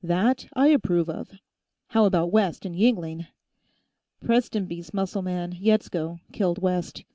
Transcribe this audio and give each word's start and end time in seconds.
"That 0.03 0.47
I 0.53 0.69
approve 0.69 1.11
of. 1.11 1.29
How 1.89 2.05
about 2.05 2.31
West 2.31 2.65
and 2.65 2.75
Yingling?" 2.75 3.27
"Prestonby's 4.19 4.95
muscle 4.95 5.21
man, 5.21 5.51
Yetsko, 5.51 6.19
killed 6.33 6.59
West. 6.59 7.03